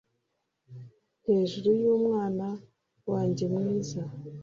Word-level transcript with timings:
hejuru 1.25 1.67
yumwana 1.81 2.47
wanjye 3.11 3.43
mwiza 3.53 4.01